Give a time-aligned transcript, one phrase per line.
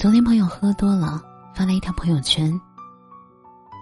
[0.00, 1.20] 昨天朋友喝多了，
[1.52, 2.48] 发了一条朋友圈。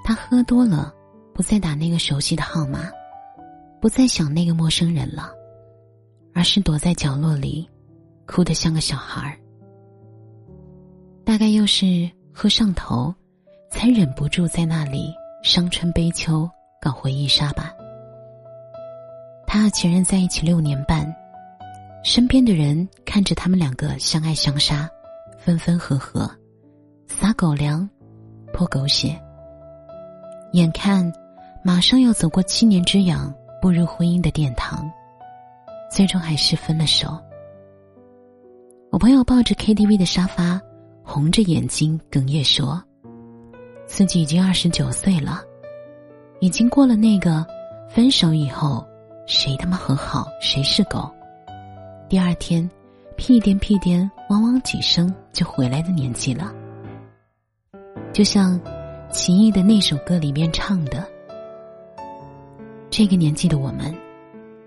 [0.02, 0.90] 他喝多了，
[1.34, 2.90] 不再打那个熟悉的号码，
[3.82, 5.30] 不再想那个陌生人了，
[6.32, 7.68] 而是躲在角落里，
[8.26, 9.36] 哭得像个小孩儿。
[11.22, 13.14] 大概又是喝上头，
[13.70, 15.12] 才忍不住在那里
[15.42, 16.48] 伤春悲秋，
[16.80, 17.74] 搞回忆杀吧。
[19.46, 21.14] 他和前任在一起六年半，
[22.02, 24.90] 身边的人看着他们两个相爱相杀。
[25.46, 26.28] 分分合合，
[27.06, 27.88] 撒狗粮，
[28.52, 29.16] 泼狗血。
[30.54, 31.12] 眼看
[31.62, 33.32] 马上要走过七年之痒，
[33.62, 34.90] 步入婚姻的殿堂，
[35.88, 37.16] 最终还是分了手。
[38.90, 40.60] 我朋友抱着 KTV 的沙发，
[41.04, 42.82] 红着眼睛哽咽说
[43.86, 45.42] ：“自己已经二十九岁了，
[46.40, 47.46] 已经过了那个
[47.88, 48.84] 分手以后
[49.28, 51.08] 谁他妈和好谁是狗。”
[52.10, 52.68] 第二天。
[53.18, 56.52] 屁颠屁颠，往往几声就回来的年纪了。
[58.12, 58.60] 就像
[59.10, 61.06] 秦艺的那首歌里面唱的
[62.90, 63.94] ：“这个年纪的我们，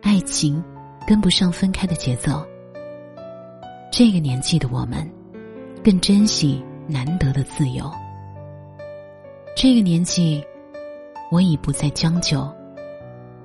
[0.01, 0.63] 爱情
[1.05, 2.45] 跟不上分开的节奏。
[3.91, 5.09] 这个年纪的我们，
[5.83, 7.91] 更珍惜难得的自由。
[9.55, 10.41] 这个年纪，
[11.31, 12.47] 我已不再将就，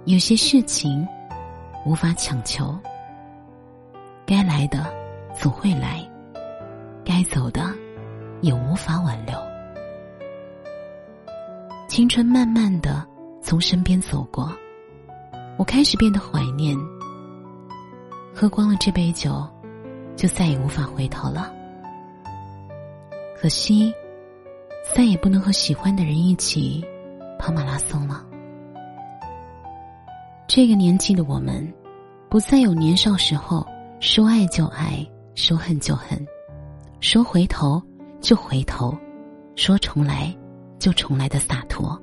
[0.05, 1.07] 有些事情
[1.85, 2.73] 无法强求。”
[4.27, 4.94] 该来的
[5.37, 6.01] 总会来，
[7.05, 7.71] 该走的
[8.41, 9.35] 也无法挽留。
[11.89, 13.07] 青春慢慢的
[13.43, 14.51] 从身边走过，
[15.59, 16.77] 我开始变得怀念。
[18.35, 19.47] 喝光了这杯酒，
[20.17, 21.53] 就再也无法回头了。
[23.37, 23.93] 可惜，
[24.95, 26.85] 再也不能和喜欢的人一起
[27.39, 28.25] 跑马拉松了。
[30.47, 31.71] 这个年纪的我们，
[32.31, 33.67] 不再有年少时候。
[34.01, 36.27] 说爱就爱，说恨就恨，
[37.01, 37.83] 说回头
[38.21, 38.97] 就回头，
[39.57, 40.35] 说重来
[40.79, 42.01] 就重来的洒脱。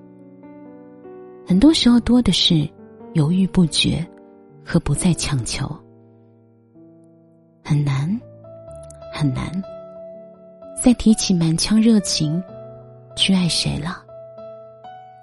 [1.48, 2.70] 很多时候多的是
[3.14, 4.06] 犹豫不决
[4.64, 5.68] 和不再强求，
[7.64, 8.20] 很难
[9.14, 9.50] 很难。
[10.82, 12.42] 再提起满腔热情
[13.16, 14.04] 去爱谁了，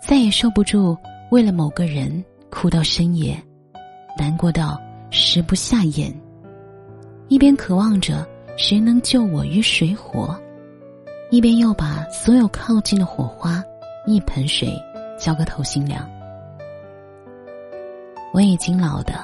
[0.01, 0.97] 再也受不住
[1.31, 3.37] 为了某个人哭到深夜，
[4.17, 4.81] 难过到
[5.11, 6.15] 食不下咽。
[7.29, 10.35] 一边渴望着谁能救我于水火，
[11.31, 13.63] 一边又把所有靠近的火花
[14.07, 14.73] 一盆水
[15.19, 16.09] 浇个透心凉。
[18.33, 19.15] 我已经老的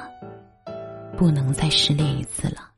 [1.17, 2.69] 不能再失恋一次了。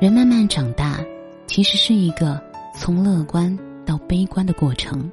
[0.00, 1.04] 人慢慢长大，
[1.46, 2.40] 其实是一个
[2.74, 5.10] 从乐观到悲观的过程。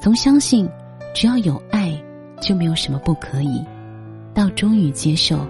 [0.00, 0.68] 从相信
[1.12, 2.00] 只要有爱
[2.40, 3.64] 就没有什么不可以，
[4.32, 5.44] 到终于接受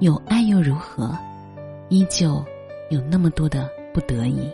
[0.00, 1.16] 有爱又如何。
[1.88, 2.44] 依旧
[2.90, 4.50] 有那么多的不得已，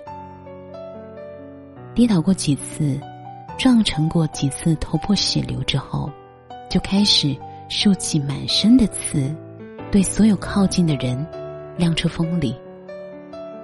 [1.94, 3.00] 跌倒过几次，
[3.58, 6.10] 撞成过几次头破血流之后，
[6.70, 7.36] 就开始
[7.68, 9.34] 竖起满身的刺，
[9.90, 11.26] 对所有靠近的人
[11.76, 12.54] 亮出锋利，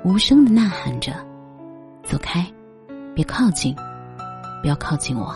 [0.04, 1.12] 无声的呐喊着
[2.02, 2.44] ：“走开，
[3.14, 3.74] 别靠近，
[4.62, 5.32] 不要靠近我。”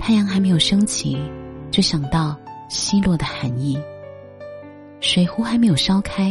[0.00, 1.18] 太阳还没有升起，
[1.70, 2.34] 就想到
[2.70, 3.78] 西落的含义。
[5.00, 6.30] 水壶还没有烧开，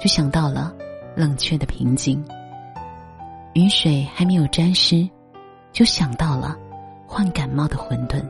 [0.00, 0.74] 就想到了
[1.14, 2.22] 冷却的平静。
[3.54, 5.08] 雨水还没有沾湿，
[5.72, 6.56] 就想到了
[7.06, 8.20] 患感冒的混沌。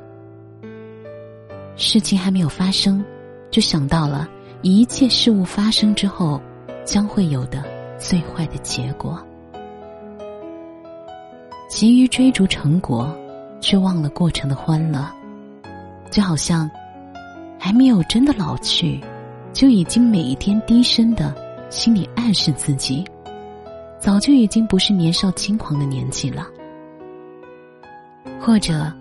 [1.74, 3.02] 事情还没有发生，
[3.50, 4.28] 就想到了
[4.60, 6.40] 一切事物发生之后
[6.84, 7.64] 将会有的
[7.98, 9.24] 最坏的结果。
[11.70, 13.10] 急于追逐成果，
[13.58, 15.10] 却忘了过程的欢乐，
[16.10, 16.70] 就好像
[17.58, 19.00] 还没有真的老去。
[19.52, 21.34] 就已经每一天低声的
[21.70, 23.04] 心里暗示自己，
[23.98, 26.46] 早就已经不是年少轻狂的年纪了。
[28.40, 28.92] 或者，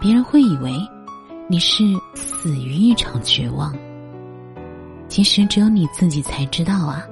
[0.00, 0.72] 别人会以为
[1.48, 1.84] 你是
[2.14, 3.74] 死于一场绝望。
[5.08, 7.04] 其实只有你自己才知道啊，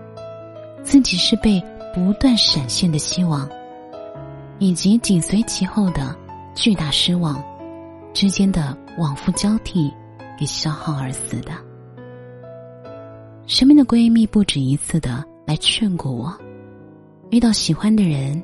[0.82, 1.62] 自己是被
[1.94, 3.49] 不断闪现的希望，
[4.58, 6.17] 以及紧随其后的
[6.55, 7.43] 巨大失望
[8.14, 9.93] 之间的往复交替
[10.38, 11.52] 给消耗而死的。
[13.49, 16.39] 身边的闺蜜不止一次的来劝过我，
[17.31, 18.41] 遇到喜欢的人，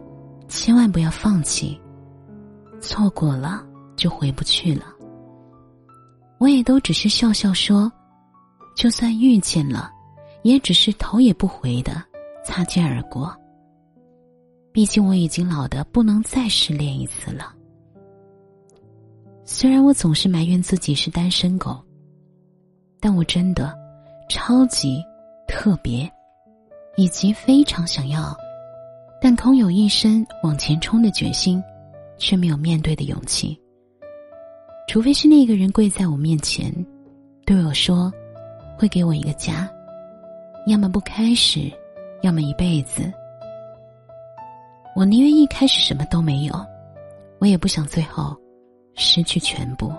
[0.48, 1.78] 千万不要放弃，
[2.80, 3.62] 错过了
[3.96, 4.86] 就回不去了。
[6.38, 7.92] 我也都只是笑笑说，
[8.74, 9.92] 就算遇见了，
[10.42, 12.02] 也只是头也不回的
[12.42, 13.30] 擦肩而过。
[14.72, 17.54] 毕竟我已经老的不能再失恋一次了。
[19.44, 21.78] 虽然我总是埋怨自己是单身狗，
[22.98, 23.83] 但我真的。
[24.28, 25.04] 超级
[25.46, 26.10] 特别，
[26.96, 28.36] 以及非常想要
[29.20, 31.62] 但空有一身往前冲的决心，
[32.18, 33.58] 却没有面对的勇气。
[34.86, 36.72] 除非是那个人跪在我面前，
[37.46, 38.12] 对我说
[38.76, 39.70] ：“会给我一个家，
[40.66, 41.70] 要么不开始，
[42.22, 43.10] 要么一辈子。”
[44.94, 46.54] 我宁愿一开始什么都没有，
[47.38, 48.36] 我也不想最后
[48.94, 49.90] 失去全部。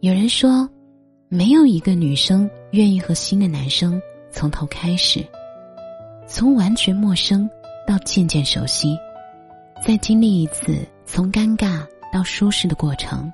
[0.00, 0.68] 有人说，
[1.30, 5.22] 没有一个女生愿意和新的男生从头开始，
[6.26, 7.48] 从完全陌生
[7.86, 8.96] 到渐渐熟悉，
[9.84, 13.30] 再经历一次从尴尬到舒适的过程，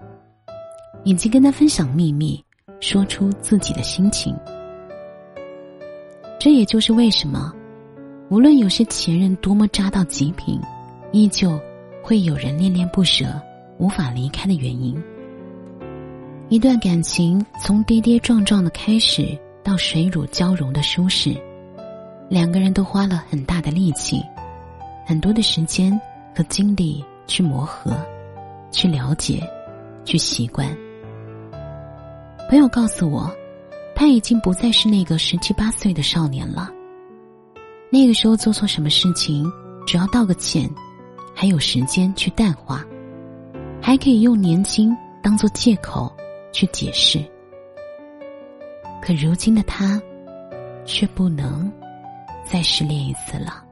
[1.04, 2.42] 以及跟他分享秘密，
[2.80, 4.36] 说出自己的心情。
[6.40, 7.52] 这也就是为什么。
[8.28, 10.60] 无论有些前任多么渣到极品，
[11.12, 11.60] 依旧
[12.02, 13.40] 会有人恋恋不舍、
[13.78, 15.00] 无法离开的原因。
[16.54, 21.36] 一段感情从跌跌撞撞的开始到水乳交融的舒适，
[22.30, 24.22] 两个人都花了很大的力气、
[25.04, 26.00] 很多的时间
[26.32, 27.90] 和精力去磨合、
[28.70, 29.42] 去了解、
[30.04, 30.68] 去习惯。
[32.48, 33.28] 朋友告诉我，
[33.92, 36.70] 他已经不再是那个十七八岁的少年了。
[37.90, 39.50] 那个时候做错什么事情，
[39.88, 40.70] 只要道个歉，
[41.34, 42.84] 还有时间去淡化，
[43.82, 46.13] 还可以用年轻当做借口
[46.54, 47.22] 去解释。
[49.02, 50.00] 可如今的他，
[50.86, 51.70] 却不能
[52.50, 53.62] 再失恋一次了。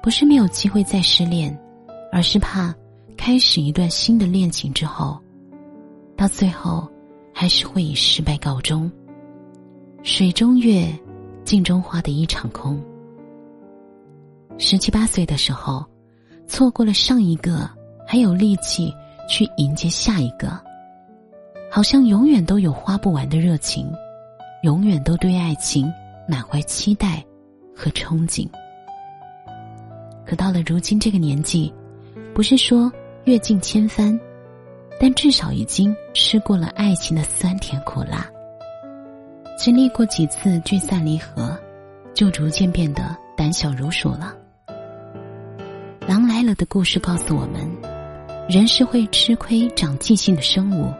[0.00, 1.58] 不是没有机会再失恋，
[2.12, 2.72] 而是怕
[3.16, 5.18] 开始一段新的恋情之后，
[6.16, 6.88] 到最后
[7.34, 8.88] 还是会以失败告终。
[10.04, 10.86] 水中月。
[11.42, 12.80] 镜中花的一场空。
[14.58, 15.84] 十七八岁的时候，
[16.46, 17.68] 错过了上一个，
[18.06, 18.94] 还有力气
[19.28, 20.62] 去迎接下一个，
[21.70, 23.88] 好像永远都有花不完的热情，
[24.64, 25.90] 永远都对爱情
[26.26, 27.24] 满怀期待
[27.76, 28.48] 和憧憬。
[30.26, 31.72] 可到了如今这个年纪，
[32.34, 32.92] 不是说
[33.24, 34.18] 阅尽千帆，
[34.98, 38.28] 但至少已经吃过了爱情的酸甜苦辣。
[39.56, 41.56] 经历过几次聚散离合，
[42.12, 44.34] 就逐渐变得胆小如鼠了。
[46.06, 47.70] 狼来了的故事告诉我们，
[48.48, 50.92] 人是会吃亏长记性的生物。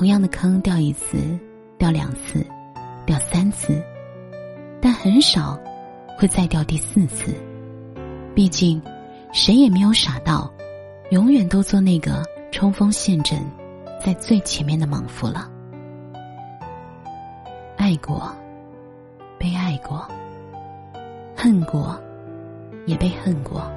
[0.00, 1.18] 同样的坑掉一次，
[1.76, 2.42] 掉两次，
[3.04, 3.84] 掉三次，
[4.80, 5.60] 但很少
[6.16, 7.34] 会再掉第四次。
[8.34, 8.80] 毕竟，
[9.30, 10.50] 谁也没有傻到，
[11.10, 13.38] 永远都做那个冲锋陷阵
[14.02, 15.50] 在最前面的莽夫了。
[17.76, 18.34] 爱过，
[19.38, 20.08] 被爱过，
[21.36, 21.94] 恨过，
[22.86, 23.70] 也被恨过，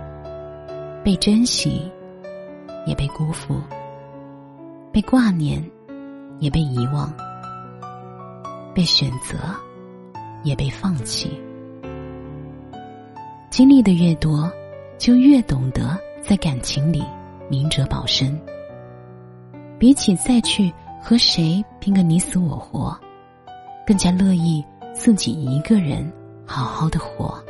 [1.03, 1.91] 被珍惜，
[2.87, 3.61] 也被辜负，
[4.89, 5.61] 被挂念，
[6.43, 7.09] 也被遗忘，
[8.75, 9.37] 被选择，
[10.43, 11.41] 也被放弃。
[13.49, 14.51] 经历的越多，
[14.97, 17.01] 就越懂得在感情里
[17.47, 18.37] 明哲保身。
[19.79, 20.69] 比起再去
[21.01, 22.93] 和谁拼个你死我活。
[23.87, 24.61] 更加乐意
[24.93, 26.11] 自己一个人
[26.45, 27.41] 好好的活，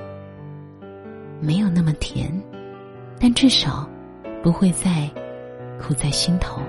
[1.41, 2.31] 没有那么甜，
[3.19, 3.89] 但至少
[4.43, 5.09] 不会再
[5.81, 6.61] 苦在心头。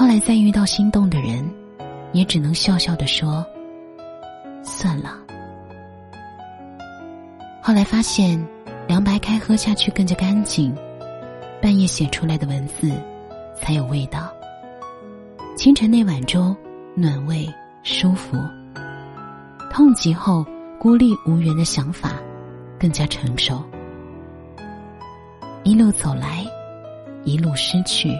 [0.00, 1.46] 后来再遇到心动的人，
[2.14, 3.44] 也只能笑笑的说
[4.64, 5.18] ：“算了。”
[7.60, 8.42] 后来发现，
[8.88, 10.74] 凉白开喝下去更加干净，
[11.60, 12.90] 半夜写出来的文字
[13.54, 14.32] 才有味道。
[15.54, 16.56] 清晨那碗粥。
[16.96, 17.46] 暖胃
[17.82, 18.38] 舒服，
[19.70, 20.44] 痛极后
[20.78, 22.14] 孤立无援的想法
[22.78, 23.62] 更加成熟。
[25.62, 26.44] 一路走来，
[27.22, 28.12] 一路失去，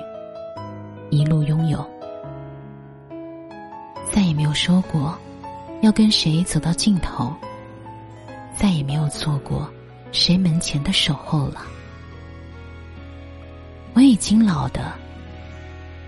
[1.11, 1.85] 一路拥有，
[4.13, 5.19] 再也没有说过
[5.83, 7.35] 要跟谁走到尽头，
[8.57, 9.69] 再也没有做过
[10.13, 11.63] 谁门前的守候了。
[13.93, 14.93] 我已经老的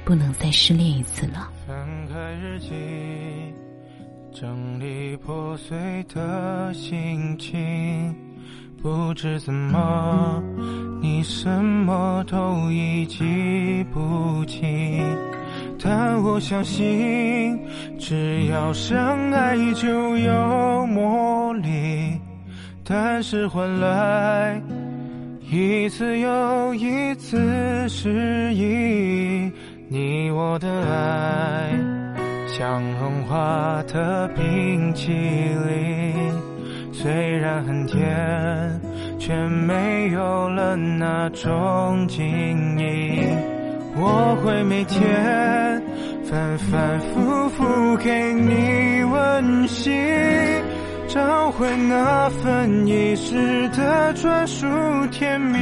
[0.04, 1.50] 不能再失恋一次了。
[2.40, 2.72] 日记，
[4.32, 8.14] 整理破碎的心情，
[8.82, 10.42] 不知怎么，
[11.00, 15.06] 你什么都已记不清。
[15.80, 17.58] 但我相信，
[17.96, 22.20] 只要相爱就有魔力。
[22.84, 24.60] 但是换来
[25.48, 29.50] 一次又一次失意，
[29.88, 31.70] 你我的爱。
[32.48, 36.14] 像融化的冰淇淋，
[37.02, 38.00] 虽然很甜，
[39.18, 42.22] 却没有了那种晶
[42.78, 43.36] 莹。
[43.96, 45.82] 我会每天
[46.22, 49.92] 反反复复给你温馨，
[51.08, 54.64] 找回那份遗失的专属
[55.10, 55.58] 甜蜜。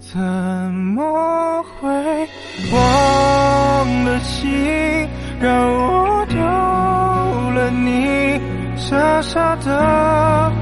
[0.00, 1.88] 怎么会
[2.72, 4.50] 忘了情，
[5.40, 6.13] 让我
[7.84, 8.40] 你，
[8.76, 10.52] 傻傻的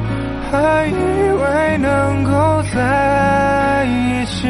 [0.51, 4.49] 还以为能够在一起，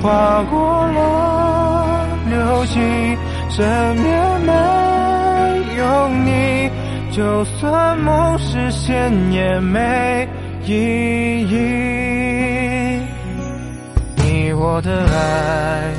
[0.00, 2.80] 划过了流星，
[3.50, 3.60] 身
[4.02, 4.52] 边没
[5.78, 6.70] 有你，
[7.10, 10.28] 就算梦实现也没
[10.64, 10.72] 意
[11.48, 11.52] 义。
[14.16, 15.92] 你我的爱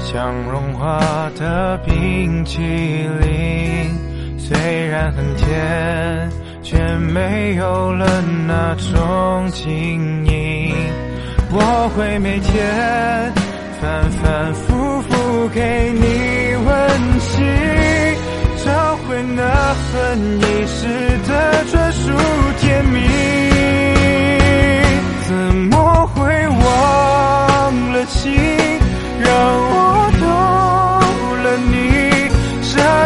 [0.00, 1.00] 像融化
[1.38, 2.58] 的冰淇
[3.20, 3.96] 淋，
[4.52, 6.30] 虽然很甜，
[6.62, 10.74] 却没有了那种晶莹。
[11.50, 13.32] 我会每天
[13.80, 16.70] 反反复复给你温
[17.20, 17.42] 馨，
[18.62, 19.42] 找回那
[19.74, 20.86] 份遗失
[21.26, 22.12] 的专属
[22.60, 23.00] 甜蜜。
[25.26, 25.34] 怎
[25.70, 28.30] 么会忘了情，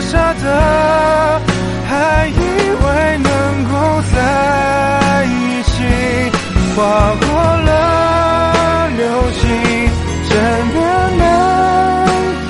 [0.09, 1.43] 傻的
[1.89, 3.29] 还以为能
[3.65, 3.75] 够
[4.15, 4.17] 在
[5.25, 5.75] 一起，
[6.75, 6.79] 划
[7.21, 7.27] 过
[7.67, 7.69] 了
[8.97, 9.43] 流星，
[10.29, 10.33] 身
[10.73, 10.79] 边
[11.19, 11.23] 没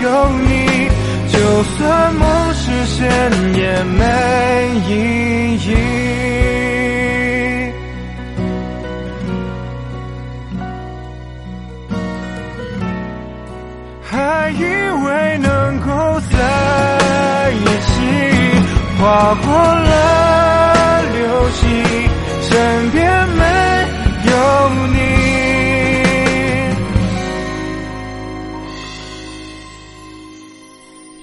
[0.02, 0.06] 有
[0.46, 0.50] 你，
[1.32, 2.22] 就算梦
[2.52, 3.00] 实现
[3.54, 4.00] 也没
[4.86, 4.90] 意
[5.54, 6.15] 义。
[18.98, 21.64] 划过了流星，
[22.42, 23.42] 身边没
[24.30, 24.30] 有
[24.92, 24.96] 你。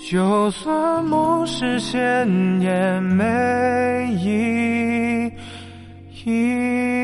[0.10, 2.28] 就算梦实现，
[2.62, 3.26] 也没
[4.22, 5.32] 意
[6.26, 7.03] 义。